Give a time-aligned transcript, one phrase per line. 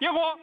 [0.00, 0.36] 点火。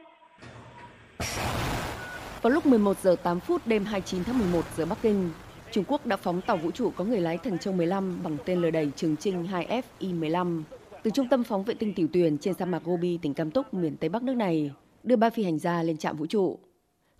[2.41, 5.29] Vào lúc 11 giờ 8 phút đêm 29 tháng 11 giờ Bắc Kinh,
[5.71, 8.61] Trung Quốc đã phóng tàu vũ trụ có người lái Thần Châu 15 bằng tên
[8.61, 10.63] lửa đẩy Trường Trinh 2F I-15
[11.03, 13.73] từ trung tâm phóng vệ tinh Tiểu Tuyền trên sa mạc Gobi, tỉnh Cam Túc,
[13.73, 14.71] miền Tây Bắc nước này,
[15.03, 16.59] đưa ba phi hành gia lên trạm vũ trụ.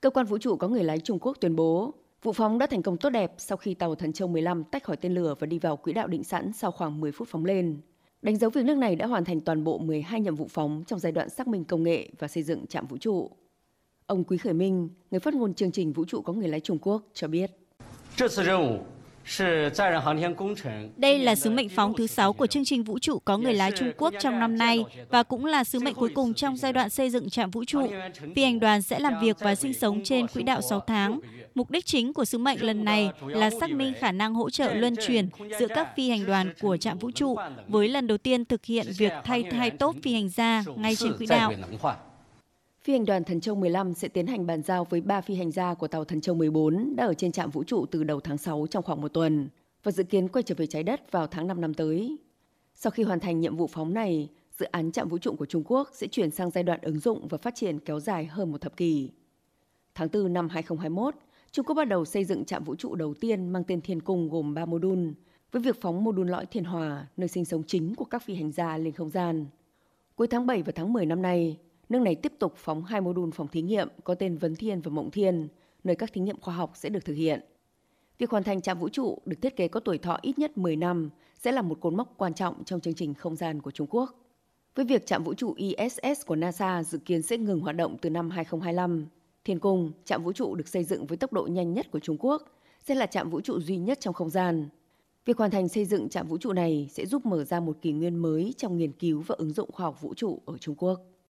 [0.02, 1.94] Cơ quan vũ trụ có người lái Trung Quốc tuyên bố,
[2.24, 4.98] vụ phóng đã thành công tốt đẹp sau khi tàu Thần Châu 15 tách khỏi
[4.98, 7.78] tên lửa và đi vào quỹ đạo định sẵn sau khoảng 10 phút phóng lên.
[8.26, 11.00] Đánh dấu việc nước này đã hoàn thành toàn bộ 12 nhiệm vụ phóng trong
[11.00, 13.32] giai đoạn xác minh công nghệ và xây dựng trạm vũ trụ.
[14.06, 16.78] Ông Quý Khởi Minh, người phát ngôn chương trình vũ trụ có người lái Trung
[16.82, 17.52] Quốc, cho biết.
[20.98, 23.72] Đây là sứ mệnh phóng thứ 6 của chương trình vũ trụ có người lái
[23.72, 26.90] Trung Quốc trong năm nay và cũng là sứ mệnh cuối cùng trong giai đoạn
[26.90, 27.88] xây dựng trạm vũ trụ.
[28.36, 31.20] Phi hành đoàn sẽ làm việc và sinh sống trên quỹ đạo 6 tháng.
[31.56, 34.74] Mục đích chính của sứ mệnh lần này là xác minh khả năng hỗ trợ
[34.74, 37.36] luân chuyển giữa các phi hành đoàn của trạm vũ trụ
[37.68, 41.18] với lần đầu tiên thực hiện việc thay thai tốt phi hành gia ngay trên
[41.18, 41.54] quỹ đạo.
[42.86, 45.52] Phi hành đoàn Thần Châu 15 sẽ tiến hành bàn giao với ba phi hành
[45.52, 48.38] gia của tàu Thần Châu 14 đã ở trên trạm vũ trụ từ đầu tháng
[48.38, 49.50] 6 trong khoảng một tuần
[49.84, 52.18] và dự kiến quay trở về trái đất vào tháng 5 năm tới.
[52.76, 55.64] Sau khi hoàn thành nhiệm vụ phóng này, dự án trạm vũ trụ của Trung
[55.66, 58.62] Quốc sẽ chuyển sang giai đoạn ứng dụng và phát triển kéo dài hơn một
[58.62, 59.10] thập kỷ.
[59.96, 61.16] Tháng 4 năm 2021,
[61.52, 64.30] Trung Quốc bắt đầu xây dựng trạm vũ trụ đầu tiên mang tên Thiên Cung
[64.30, 65.14] gồm 3 mô đun,
[65.52, 68.36] với việc phóng mô đun lõi Thiên Hòa, nơi sinh sống chính của các phi
[68.36, 69.46] hành gia lên không gian.
[70.16, 71.58] Cuối tháng 7 và tháng 10 năm nay,
[71.90, 74.82] nước này tiếp tục phóng hai mô đun phòng thí nghiệm có tên Vấn Thiên
[74.82, 75.48] và Mộng Thiên,
[75.84, 77.42] nơi các thí nghiệm khoa học sẽ được thực hiện.
[78.18, 80.76] Việc hoàn thành trạm vũ trụ được thiết kế có tuổi thọ ít nhất 10
[80.76, 83.88] năm sẽ là một cột mốc quan trọng trong chương trình không gian của Trung
[83.90, 84.16] Quốc.
[84.76, 88.10] Với việc trạm vũ trụ ISS của NASA dự kiến sẽ ngừng hoạt động từ
[88.10, 89.06] năm 2025,
[89.46, 92.18] Thiên Cung, trạm vũ trụ được xây dựng với tốc độ nhanh nhất của Trung
[92.20, 92.42] Quốc,
[92.84, 94.70] sẽ là trạm vũ trụ duy nhất trong không gian.
[95.26, 97.92] Việc hoàn thành xây dựng trạm vũ trụ này sẽ giúp mở ra một kỷ
[97.92, 101.00] nguyên mới trong nghiên cứu và ứng dụng khoa học vũ trụ ở Trung Quốc.